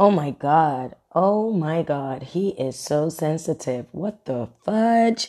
[0.00, 0.96] Oh my God.
[1.14, 2.22] Oh my God.
[2.22, 3.84] He is so sensitive.
[3.92, 5.28] What the fudge?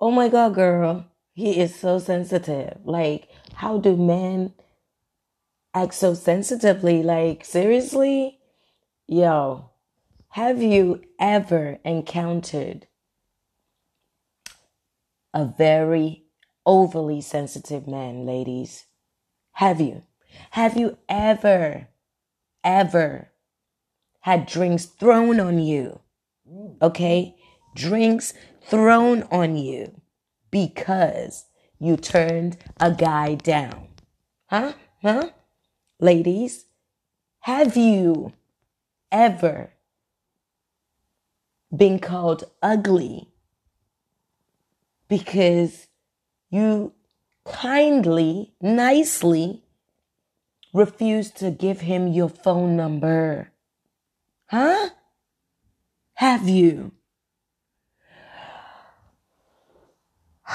[0.00, 1.04] Oh my God, girl.
[1.34, 2.78] He is so sensitive.
[2.86, 4.54] Like, how do men
[5.74, 7.02] act so sensitively?
[7.02, 8.38] Like, seriously?
[9.06, 9.68] Yo,
[10.30, 12.86] have you ever encountered
[15.34, 16.24] a very
[16.64, 18.86] overly sensitive man, ladies?
[19.56, 20.04] Have you?
[20.52, 21.88] Have you ever,
[22.64, 23.31] ever
[24.22, 26.00] had drinks thrown on you?
[26.80, 27.36] Okay?
[27.74, 28.34] Drinks
[28.68, 30.00] thrown on you
[30.50, 31.46] because
[31.78, 33.88] you turned a guy down.
[34.46, 34.72] Huh?
[35.02, 35.30] Huh?
[36.00, 36.66] Ladies,
[37.40, 38.32] have you
[39.10, 39.72] ever
[41.74, 43.28] been called ugly
[45.08, 45.88] because
[46.50, 46.92] you
[47.44, 49.64] kindly, nicely
[50.72, 53.51] refused to give him your phone number?
[54.52, 54.90] Huh?
[56.14, 56.92] Have you?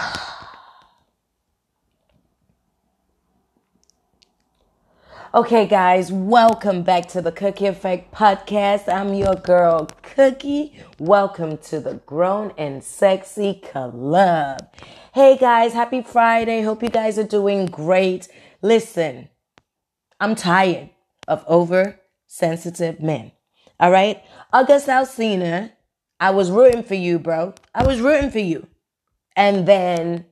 [5.34, 8.92] Okay, guys, welcome back to the Cookie Effect podcast.
[8.92, 10.82] I'm your girl, Cookie.
[11.00, 14.74] Welcome to the Grown and Sexy Club.
[15.14, 16.62] Hey, guys, happy Friday.
[16.62, 18.30] Hope you guys are doing great.
[18.62, 19.30] Listen,
[20.20, 20.92] I'm tired
[21.28, 23.34] of oversensitive men.
[23.80, 24.24] All right?
[24.52, 25.72] August Alsina,
[26.20, 27.54] I was rooting for you, bro.
[27.76, 28.68] I was rooting for you.
[29.36, 30.26] And then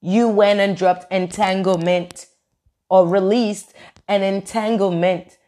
[0.00, 2.26] you went and dropped entanglement
[2.88, 3.74] or released
[4.08, 5.38] an entanglement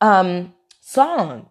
[0.00, 1.48] um song.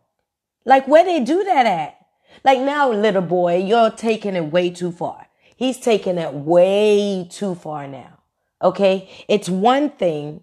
[0.66, 1.98] Like where they do that at?
[2.44, 5.28] Like now, little boy, you're taking it way too far.
[5.56, 8.20] He's taking it way too far now.
[8.62, 9.10] Okay?
[9.28, 10.42] It's one thing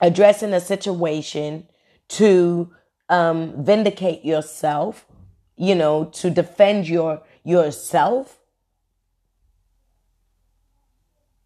[0.00, 1.66] addressing a situation
[2.08, 2.72] to
[3.08, 5.06] um vindicate yourself,
[5.56, 8.40] you know, to defend your yourself,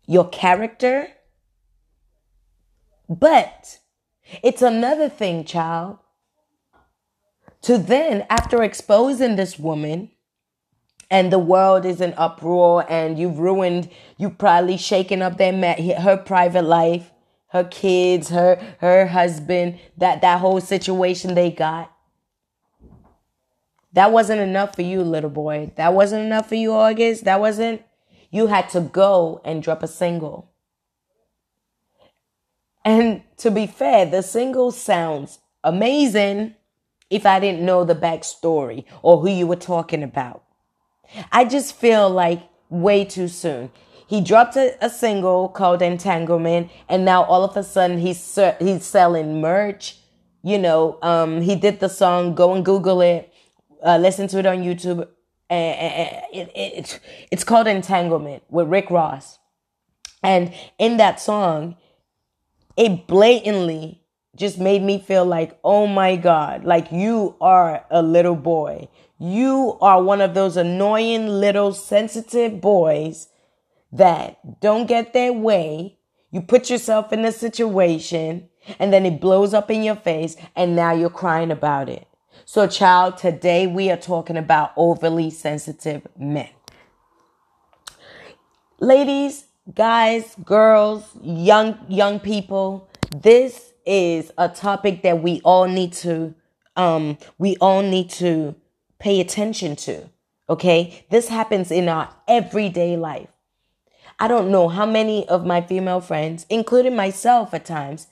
[0.07, 1.09] your character.
[3.09, 3.81] But
[4.43, 5.99] it's another thing, child,
[7.63, 10.11] to then, after exposing this woman,
[11.11, 15.53] and the world is in uproar, and you've ruined, you've probably shaken up their
[16.01, 17.11] her private life,
[17.49, 21.93] her kids, her her husband, that that whole situation they got.
[23.93, 25.73] That wasn't enough for you, little boy.
[25.77, 27.25] That wasn't enough for you, August.
[27.25, 27.83] That wasn't.
[28.31, 30.51] You had to go and drop a single.
[32.85, 36.55] And to be fair, the single sounds amazing
[37.11, 40.45] if I didn't know the backstory or who you were talking about.
[41.33, 43.71] I just feel like way too soon.
[44.09, 48.85] He dropped a, a single called Entanglement, and now all of a sudden he's he's
[48.85, 49.99] selling merch.
[50.43, 52.35] You know, um, he did the song.
[52.35, 53.33] Go and Google it.
[53.85, 55.07] Uh, listen to it on YouTube.
[55.51, 59.39] And it, it, it's called Entanglement with Rick Ross.
[60.23, 61.77] And in that song,
[62.77, 64.03] it blatantly
[64.37, 68.89] just made me feel like, oh my God, like you are a little boy.
[69.19, 73.29] You are one of those annoying little sensitive boys
[73.93, 75.99] that don't get their way.
[76.31, 80.77] You put yourself in a situation and then it blows up in your face and
[80.77, 82.07] now you're crying about it.
[82.45, 86.49] So child, today we are talking about overly sensitive men.
[88.81, 89.45] Ladies,
[89.75, 96.35] guys, girls, young young people, this is a topic that we all need to
[96.77, 98.55] um we all need to
[98.99, 100.09] pay attention to.
[100.49, 101.05] Okay?
[101.11, 103.29] This happens in our everyday life.
[104.21, 108.09] I don't know how many of my female friends, including myself at times,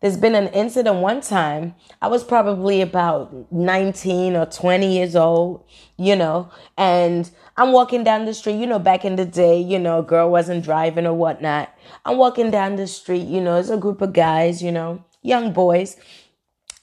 [0.00, 1.74] there's been an incident one time.
[2.00, 5.64] I was probably about 19 or 20 years old,
[5.96, 8.60] you know, and I'm walking down the street.
[8.60, 11.74] You know, back in the day, you know, a girl wasn't driving or whatnot.
[12.04, 15.52] I'm walking down the street, you know, it's a group of guys, you know, young
[15.52, 15.96] boys,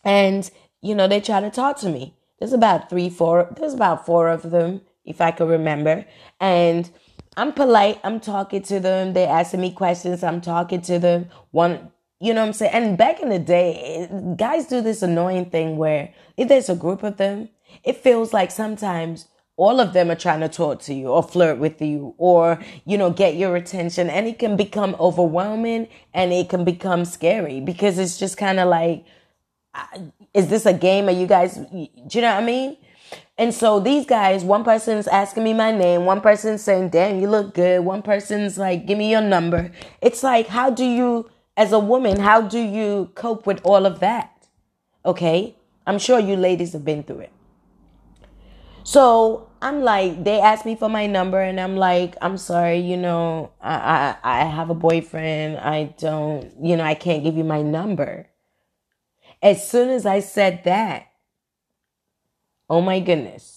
[0.04, 0.50] and,
[0.82, 2.16] you know, they try to talk to me.
[2.40, 6.06] There's about three, four, there's about four of them, if I can remember.
[6.42, 6.90] And,
[7.38, 8.00] I'm polite.
[8.04, 9.14] I'm talking to them.
[9.14, 10.24] They're asking me questions.
[10.24, 11.30] I'm talking to them.
[11.52, 12.72] One you know what I'm saying?
[12.74, 17.04] And back in the day, guys do this annoying thing where if there's a group
[17.04, 17.50] of them,
[17.84, 19.28] it feels like sometimes
[19.58, 22.98] all of them are trying to talk to you or flirt with you or, you
[22.98, 24.10] know, get your attention.
[24.10, 28.70] And it can become overwhelming and it can become scary because it's just kind of
[28.70, 29.06] like,
[30.34, 31.08] is this a game?
[31.08, 32.78] Are you guys, do you know what I mean?
[33.38, 37.28] And so these guys, one person's asking me my name, one person's saying, damn, you
[37.28, 37.82] look good.
[37.82, 39.72] One person's like, give me your number.
[40.02, 44.00] It's like, how do you, as a woman, how do you cope with all of
[44.00, 44.48] that?
[45.06, 45.56] Okay?
[45.86, 47.32] I'm sure you ladies have been through it.
[48.86, 52.98] So I'm like, they asked me for my number, and I'm like, I'm sorry, you
[52.98, 55.58] know, I, I, I have a boyfriend.
[55.58, 58.28] I don't, you know, I can't give you my number.
[59.42, 61.08] As soon as I said that,
[62.70, 63.56] oh my goodness.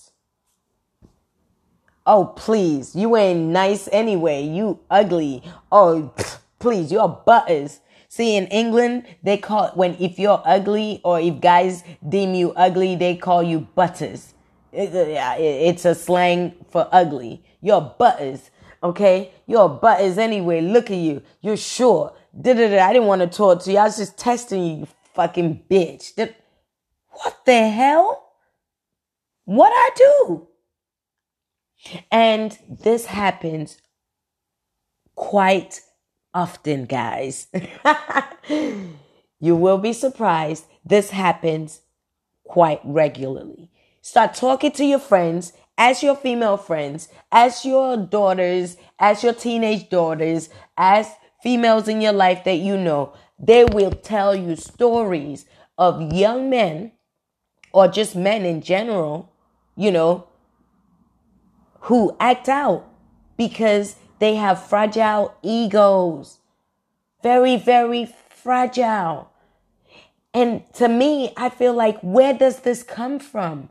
[2.07, 4.43] Oh, please, you ain't nice anyway.
[4.43, 5.43] You ugly.
[5.71, 6.15] Oh,
[6.59, 7.81] please, you're butters.
[8.09, 12.97] See, in England, they call when if you're ugly or if guys deem you ugly,
[12.97, 14.33] they call you butters.
[14.73, 17.45] It, it's a slang for ugly.
[17.61, 18.51] You're butters,
[18.83, 19.31] okay?
[19.47, 20.63] You're butters anyway.
[20.63, 21.23] Look at you.
[21.43, 22.15] You're sure.
[22.35, 23.79] I didn't want to talk to you.
[23.79, 26.17] I was just testing you, you fucking bitch.
[27.11, 28.28] What the hell?
[29.49, 30.47] What I do?
[32.13, 33.79] And this happens
[35.15, 35.81] quite
[36.35, 37.47] often, guys.
[39.41, 40.67] you will be surprised.
[40.85, 41.81] This happens
[42.45, 43.71] quite regularly.
[44.03, 49.89] Start talking to your friends, as your female friends, as your daughters, as your teenage
[49.89, 51.11] daughters, as
[51.43, 53.15] females in your life that you know.
[53.39, 55.47] They will tell you stories
[55.79, 56.93] of young men
[57.73, 59.33] or just men in general,
[59.79, 60.27] you know,
[61.83, 62.85] who act out
[63.37, 66.41] because they have fragile egos.
[67.23, 69.31] Very, very fragile.
[70.35, 73.71] And to me, I feel like, where does this come from?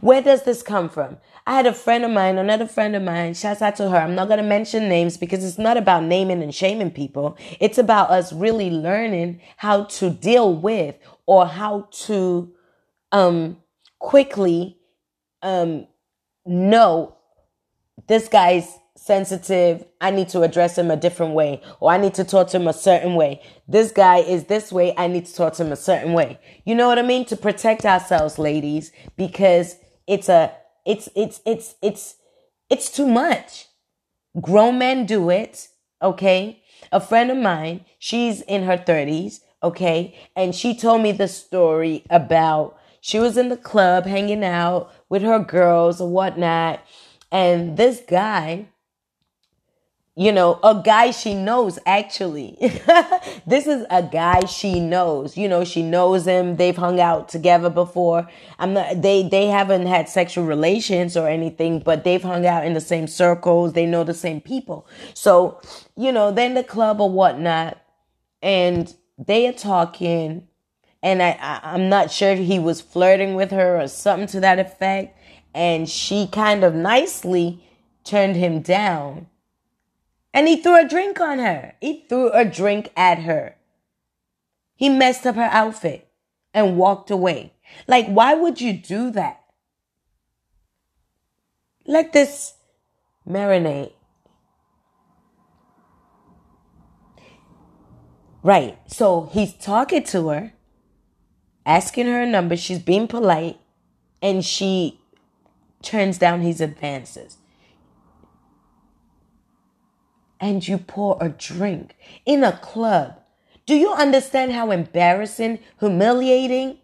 [0.00, 1.18] Where does this come from?
[1.46, 3.96] I had a friend of mine, another friend of mine, shouts out to her.
[3.96, 7.38] I'm not going to mention names because it's not about naming and shaming people.
[7.60, 10.96] It's about us really learning how to deal with
[11.26, 12.52] or how to
[13.12, 13.58] um,
[14.00, 14.77] quickly
[15.42, 15.86] um,
[16.46, 17.16] no,
[18.06, 19.84] this guy's sensitive.
[20.00, 22.66] I need to address him a different way, or I need to talk to him
[22.66, 23.42] a certain way.
[23.66, 24.94] This guy is this way.
[24.96, 26.40] I need to talk to him a certain way.
[26.64, 27.24] You know what I mean?
[27.26, 29.76] To protect ourselves, ladies, because
[30.06, 30.52] it's a,
[30.86, 32.16] it's, it's, it's, it's,
[32.70, 33.66] it's too much.
[34.40, 35.68] Grown men do it.
[36.02, 36.62] Okay.
[36.92, 39.40] A friend of mine, she's in her thirties.
[39.62, 40.16] Okay.
[40.34, 45.22] And she told me the story about she was in the club hanging out with
[45.22, 46.80] her girls or whatnot.
[47.30, 48.66] And this guy,
[50.18, 52.56] you know, a guy she knows actually.
[53.46, 55.36] this is a guy she knows.
[55.36, 56.56] You know, she knows him.
[56.56, 58.28] They've hung out together before.
[58.58, 62.74] I'm not they they haven't had sexual relations or anything, but they've hung out in
[62.74, 63.74] the same circles.
[63.74, 64.88] They know the same people.
[65.14, 65.60] So,
[65.96, 67.78] you know, then the club or whatnot,
[68.42, 70.48] and they are talking,
[71.02, 74.58] and I, I I'm not sure he was flirting with her or something to that
[74.58, 75.16] effect,
[75.54, 77.64] and she kind of nicely
[78.04, 79.26] turned him down
[80.38, 81.74] and he threw a drink on her.
[81.80, 83.56] He threw a drink at her.
[84.76, 86.08] He messed up her outfit
[86.54, 87.54] and walked away.
[87.86, 89.40] Like, why would you do that?
[91.86, 92.54] Let this
[93.28, 93.92] marinate.
[98.42, 98.78] Right.
[98.86, 100.52] So he's talking to her,
[101.68, 102.56] asking her a number.
[102.56, 103.60] She's being polite,
[104.20, 105.00] and she
[105.82, 107.38] turns down his advances
[110.40, 113.18] and you pour a drink in a club.
[113.66, 116.78] Do you understand how embarrassing, humiliating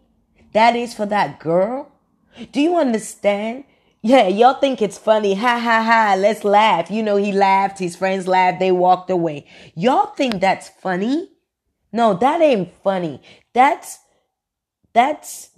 [0.53, 1.91] that is for that girl?
[2.51, 3.63] Do you understand?
[4.01, 5.33] Yeah, y'all think it's funny.
[5.35, 6.15] Ha ha ha.
[6.17, 6.91] Let's laugh.
[6.91, 7.79] You know, he laughed.
[7.79, 8.59] His friends laughed.
[8.59, 9.47] They walked away.
[9.73, 11.31] Y'all think that's funny?
[11.91, 13.21] No, that ain't funny.
[13.53, 13.99] That's,
[14.95, 15.49] that's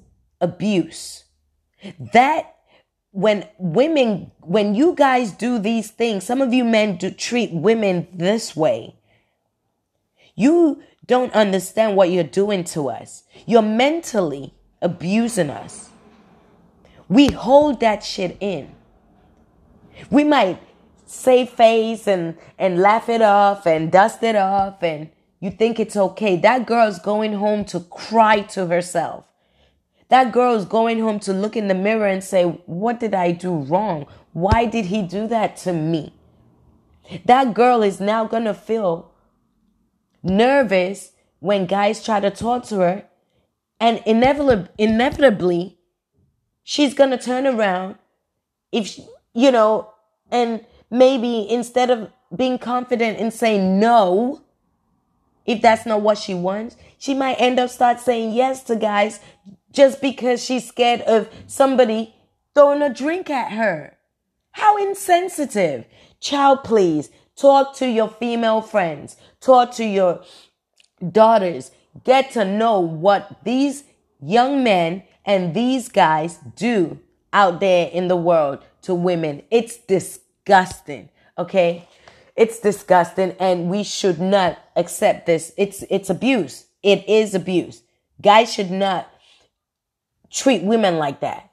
[0.42, 1.26] abuse.
[2.12, 2.56] That
[3.12, 8.08] when women, when you guys do these things, some of you men do treat women
[8.12, 8.96] this way.
[10.36, 13.24] You don't understand what you're doing to us.
[13.46, 15.90] You're mentally abusing us.
[17.08, 18.74] We hold that shit in.
[20.10, 20.60] We might
[21.06, 25.96] save face and, and laugh it off and dust it off and you think it's
[25.96, 26.36] okay.
[26.38, 29.26] That girl's going home to cry to herself.
[30.10, 33.54] That girl's going home to look in the mirror and say, What did I do
[33.54, 34.08] wrong?
[34.34, 36.14] Why did he do that to me?
[37.26, 39.12] That girl is now going to feel
[40.24, 43.06] nervous when guys try to talk to her.
[43.80, 45.78] And inevitably, inevitably
[46.64, 47.96] she's going to turn around
[48.72, 49.94] if, she, you know,
[50.32, 54.42] and maybe instead of being confident and saying no,
[55.48, 59.20] if that's not what she wants, she might end up start saying yes to guys
[59.72, 62.14] just because she's scared of somebody
[62.54, 63.98] throwing a drink at her.
[64.52, 65.86] How insensitive.
[66.20, 70.22] Child, please talk to your female friends, talk to your
[71.12, 71.72] daughters,
[72.04, 73.84] get to know what these
[74.20, 77.00] young men and these guys do
[77.32, 79.44] out there in the world to women.
[79.52, 81.10] It's disgusting.
[81.38, 81.88] Okay.
[82.38, 85.52] It's disgusting and we should not accept this.
[85.58, 86.68] It's, it's abuse.
[86.84, 87.82] It is abuse.
[88.22, 89.12] Guys should not
[90.32, 91.52] treat women like that.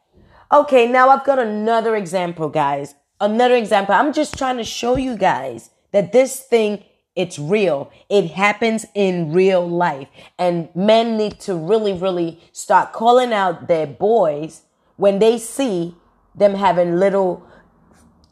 [0.52, 0.86] Okay.
[0.86, 2.94] Now I've got another example, guys.
[3.20, 3.94] Another example.
[3.94, 6.84] I'm just trying to show you guys that this thing
[7.16, 7.92] it's real.
[8.08, 10.08] It happens in real life.
[10.38, 14.62] And men need to really, really start calling out their boys
[14.96, 15.94] when they see
[16.34, 17.46] them having little,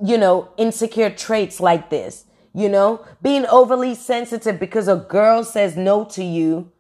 [0.04, 2.24] you know, insecure traits like this.
[2.54, 6.70] You know, being overly sensitive because a girl says no to you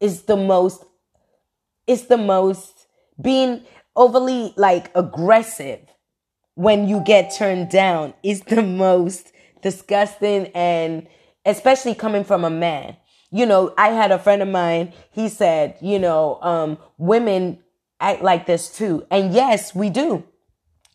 [0.00, 0.84] is the most,
[1.86, 2.86] it's the most
[3.20, 3.62] being
[3.94, 5.80] overly like aggressive
[6.54, 9.32] when you get turned down is the most
[9.62, 11.06] disgusting and
[11.44, 12.96] especially coming from a man.
[13.30, 17.58] You know, I had a friend of mine, he said, you know, um, women
[18.00, 19.06] act like this too.
[19.10, 20.24] And yes, we do.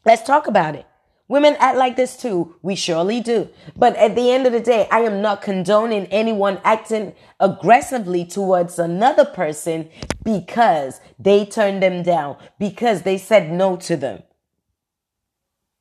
[0.06, 0.86] Let's talk about it.
[1.30, 2.56] Women act like this too.
[2.62, 3.50] We surely do.
[3.76, 8.78] But at the end of the day, I am not condoning anyone acting aggressively towards
[8.78, 9.90] another person
[10.24, 14.24] because they turned them down, because they said no to them.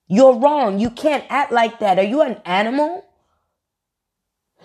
[0.06, 0.78] You're wrong.
[0.78, 1.98] You can't act like that.
[1.98, 3.04] Are you an animal?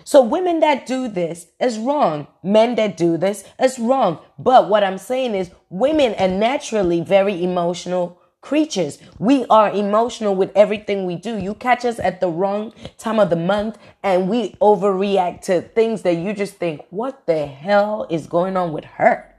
[0.04, 2.28] So women that do this is wrong.
[2.42, 4.20] Men that do this is wrong.
[4.38, 8.98] But what I'm saying is women are naturally very emotional creatures.
[9.18, 11.38] We are emotional with everything we do.
[11.38, 16.02] You catch us at the wrong time of the month and we overreact to things
[16.02, 19.34] that you just think, what the hell is going on with her?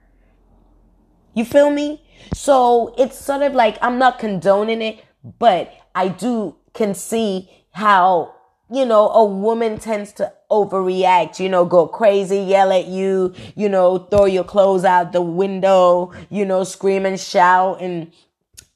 [1.34, 2.04] You feel me?
[2.34, 5.04] So it's sort of like I'm not condoning it,
[5.40, 8.36] but I do can see how
[8.72, 13.68] you know, a woman tends to overreact, you know, go crazy, yell at you, you
[13.68, 18.12] know, throw your clothes out the window, you know, scream and shout and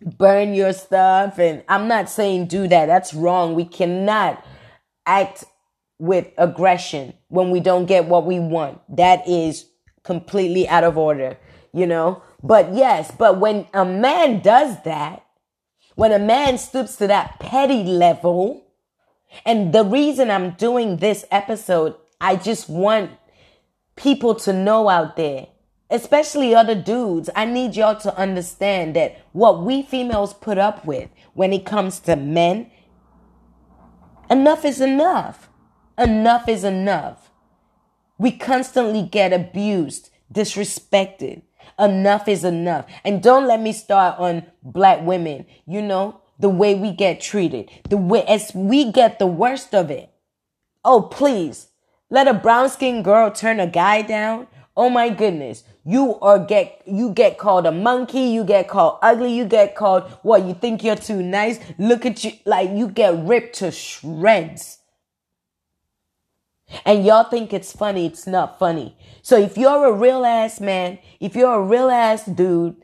[0.06, 1.40] burn your stuff.
[1.40, 2.86] And I'm not saying do that.
[2.88, 3.56] That's wrong.
[3.56, 4.44] We cannot
[5.06, 5.44] act
[6.00, 8.82] with aggression when we don't get what we want.
[8.96, 9.66] That is
[10.04, 11.38] completely out of order,
[11.74, 12.22] you know?
[12.42, 15.26] But yes, but when a man does that,
[15.96, 18.66] when a man stoops to that petty level,
[19.46, 23.12] and the reason I'm doing this episode, I just want
[23.96, 25.48] people to know out there,
[25.90, 31.10] especially other dudes, I need y'all to understand that what we females put up with
[31.34, 32.72] when it comes to men,
[34.30, 35.50] enough is enough.
[35.98, 37.30] Enough is enough.
[38.18, 41.44] We constantly get abused, disrespected.
[41.78, 42.86] Enough is enough.
[43.04, 45.46] And don't let me start on black women.
[45.66, 49.92] You know, the way we get treated, the way as we get the worst of
[49.92, 50.10] it.
[50.84, 51.68] Oh, please
[52.10, 54.48] let a brown skinned girl turn a guy down.
[54.76, 55.64] Oh my goodness.
[55.86, 58.22] You are get, you get called a monkey.
[58.22, 59.34] You get called ugly.
[59.34, 60.46] You get called what?
[60.46, 61.60] You think you're too nice.
[61.78, 62.32] Look at you.
[62.46, 64.80] Like you get ripped to shreds.
[66.86, 68.06] And y'all think it's funny.
[68.06, 68.96] It's not funny.
[69.22, 72.78] So if you're a real ass man, if you're a real ass dude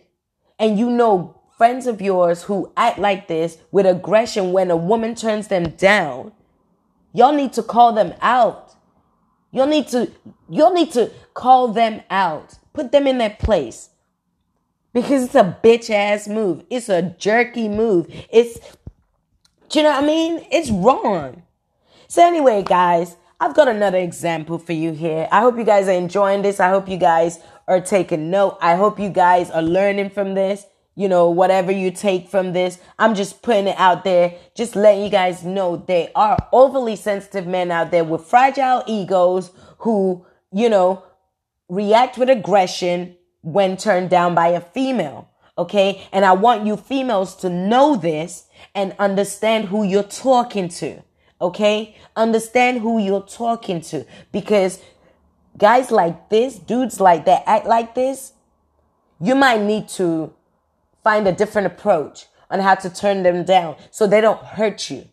[0.58, 5.16] and you know friends of yours who act like this with aggression when a woman
[5.16, 6.32] turns them down,
[7.14, 8.76] y'all need to call them out.
[9.52, 10.12] You'll need to,
[10.50, 12.60] you'll need to call them out.
[12.80, 13.90] Put them in their place.
[14.94, 16.64] Because it's a bitch ass move.
[16.70, 18.08] It's a jerky move.
[18.32, 18.58] It's,
[19.68, 20.46] do you know what I mean?
[20.50, 21.44] It's wrong.
[22.08, 25.28] So anyway, guys, I've got another example for you here.
[25.30, 26.62] I hope you guys are enjoying this.
[26.62, 28.58] I hope you guys are taking note.
[28.62, 30.66] I hope you guys are learning from this
[31.00, 32.78] you know, whatever you take from this.
[32.98, 37.48] I'm just putting it out there, just letting you guys know there are overly sensitive
[37.48, 41.02] men out there with fragile egos who, you know,
[41.70, 45.30] react with aggression when turned down by a female.
[45.58, 46.08] Okay.
[46.12, 48.46] And I want you females to know this
[48.76, 51.02] and understand who you're talking to.
[51.40, 51.96] Okay.
[52.16, 54.82] Understand who you're talking to because
[55.58, 58.34] guys like this, dudes like that act like this,
[59.22, 60.34] you might need to
[61.04, 65.08] find a different approach on how to turn them down so they don't hurt you.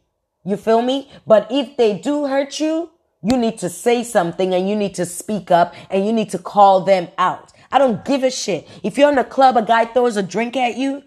[0.44, 1.10] You feel me?
[1.26, 2.90] But if they do hurt you,
[3.22, 6.38] you need to say something and you need to speak up and you need to
[6.38, 7.52] call them out.
[7.72, 8.68] I don't give a shit.
[8.82, 11.02] If you're in a club, a guy throws a drink at you,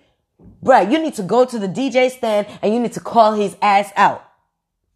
[0.63, 3.55] bruh, you need to go to the DJ stand and you need to call his
[3.61, 4.25] ass out.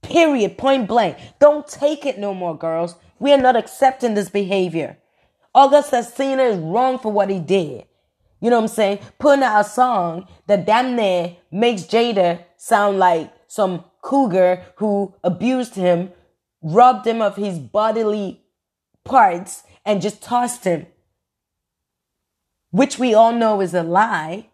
[0.02, 0.58] Period.
[0.58, 1.18] Point blank.
[1.40, 2.96] Don't take it no more, girls.
[3.20, 4.98] We are not accepting this behavior.
[5.56, 7.86] August Alsina is wrong for what he did.
[8.42, 9.00] You know what I'm saying?
[9.20, 15.76] Putting out a song that damn near makes Jada sound like some cougar who abused
[15.76, 16.12] him,
[16.64, 18.42] robbed him of his bodily
[19.04, 20.88] parts, and just tossed him.
[22.74, 24.48] which we all know is a lie.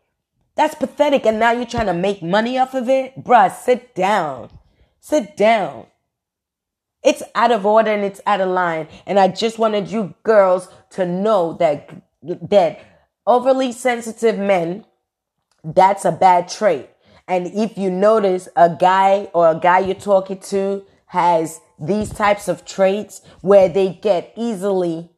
[0.56, 1.26] That's pathetic.
[1.26, 3.24] And now you're trying to make money off of it?
[3.24, 4.50] Bruh, sit down.
[5.00, 5.86] Sit down.
[7.02, 8.90] It's out of order and it's out of line.
[9.06, 11.90] And I just wanted you girls to know that,
[12.22, 12.82] that
[13.26, 14.84] overly sensitive men,
[15.64, 16.90] that's a bad trait.
[17.26, 22.48] And if you notice a guy or a guy you're talking to has these types
[22.48, 25.10] of traits where they get easily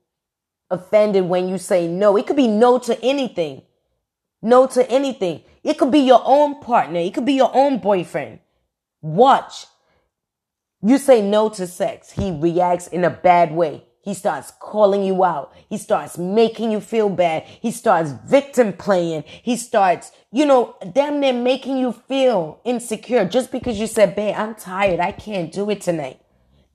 [0.70, 3.64] offended when you say no, it could be no to anything
[4.42, 5.44] no to anything.
[5.64, 7.00] It could be your own partner.
[7.00, 8.40] It could be your own boyfriend.
[9.02, 9.68] Watch.
[10.82, 12.12] You say no to sex.
[12.12, 13.86] He reacts in a bad way.
[14.04, 15.54] He starts calling you out.
[15.70, 17.44] He starts making you feel bad.
[17.44, 19.26] He starts victim playing.
[19.28, 24.34] He starts, you know, damn near making you feel insecure just because you said, babe,
[24.36, 25.00] I'm tired.
[25.00, 26.21] I can't do it tonight.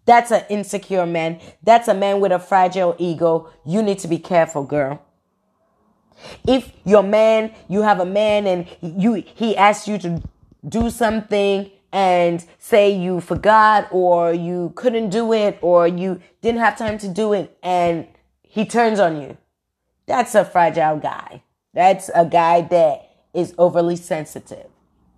[0.07, 1.41] That's an insecure man.
[1.63, 3.51] That's a man with a fragile ego.
[3.65, 5.03] You need to be careful, girl.
[6.47, 10.23] If your man, you have a man and you, he asks you to
[10.67, 16.79] do something and say you forgot or you couldn't do it or you didn't have
[16.79, 18.07] time to do it and
[18.43, 19.37] he turns on you.
[20.07, 21.43] That's a fragile guy.
[21.75, 24.67] That's a guy that is overly sensitive.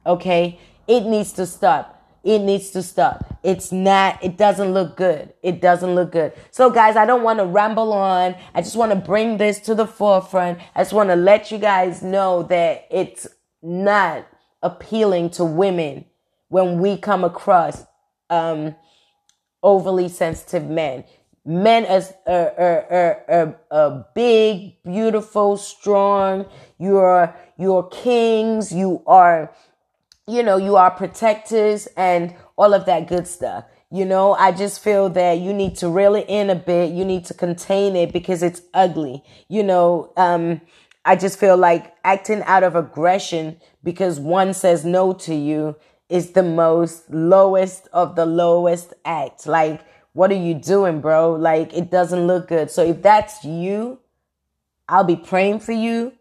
[0.04, 0.58] Okay?
[0.86, 1.97] It needs to stop.
[2.24, 3.38] It needs to stop.
[3.42, 5.32] It's not, it doesn't look good.
[5.42, 6.32] It doesn't look good.
[6.50, 8.34] So guys, I don't want to ramble on.
[8.54, 10.58] I just want to bring this to the forefront.
[10.74, 13.26] I just want to let you guys know that it's
[13.62, 14.26] not
[14.62, 16.04] appealing to women
[16.48, 17.84] when we come across,
[18.30, 18.74] um,
[19.62, 21.04] overly sensitive men.
[21.44, 26.46] Men as are, are, are, are, big, beautiful, strong.
[26.78, 28.70] You're, you're kings.
[28.70, 29.50] You are,
[30.28, 33.64] you know, you are protectors and all of that good stuff.
[33.90, 36.92] You know, I just feel that you need to reel it in a bit.
[36.92, 39.24] You need to contain it because it's ugly.
[39.48, 40.60] You know, um,
[41.06, 45.76] I just feel like acting out of aggression because one says no to you
[46.10, 49.46] is the most lowest of the lowest act.
[49.46, 49.80] Like,
[50.12, 51.32] what are you doing, bro?
[51.32, 52.70] Like, it doesn't look good.
[52.70, 54.00] So if that's you,
[54.86, 56.12] I'll be praying for you.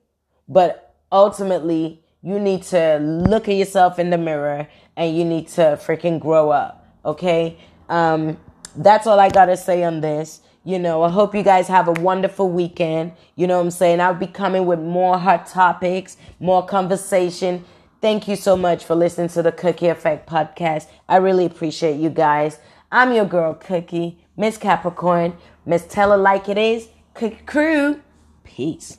[0.47, 5.79] But ultimately, you need to look at yourself in the mirror and you need to
[5.81, 6.85] freaking grow up.
[7.05, 7.57] Okay.
[7.89, 8.37] Um,
[8.75, 10.41] that's all I got to say on this.
[10.63, 13.13] You know, I hope you guys have a wonderful weekend.
[13.35, 14.01] You know what I'm saying?
[14.01, 17.63] I'll be coming with more hot topics, more conversation.
[18.01, 20.87] Thank you so much for listening to the Cookie Effect podcast.
[21.07, 22.59] I really appreciate you guys.
[22.91, 28.01] I'm your girl, Cookie, Miss Capricorn, Miss Tell It Like It Is, Cookie Crew.
[28.43, 28.97] Peace.